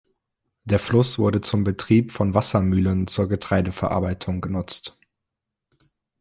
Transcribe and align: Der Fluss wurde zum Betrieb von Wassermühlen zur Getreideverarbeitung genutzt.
Der 0.63 0.79
Fluss 0.79 1.19
wurde 1.19 1.41
zum 1.41 1.63
Betrieb 1.63 2.11
von 2.11 2.33
Wassermühlen 2.33 3.05
zur 3.05 3.29
Getreideverarbeitung 3.29 4.41
genutzt. 4.41 4.97